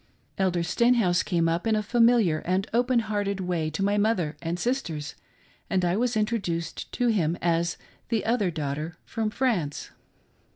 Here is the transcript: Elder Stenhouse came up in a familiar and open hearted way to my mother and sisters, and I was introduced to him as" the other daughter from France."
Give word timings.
Elder 0.39 0.63
Stenhouse 0.63 1.21
came 1.21 1.47
up 1.47 1.67
in 1.67 1.75
a 1.75 1.83
familiar 1.83 2.39
and 2.39 2.65
open 2.73 3.01
hearted 3.01 3.39
way 3.39 3.69
to 3.69 3.83
my 3.83 3.99
mother 3.99 4.35
and 4.41 4.57
sisters, 4.57 5.13
and 5.69 5.85
I 5.85 5.95
was 5.95 6.17
introduced 6.17 6.91
to 6.93 7.09
him 7.09 7.37
as" 7.39 7.77
the 8.09 8.25
other 8.25 8.49
daughter 8.49 8.97
from 9.05 9.29
France." 9.29 9.91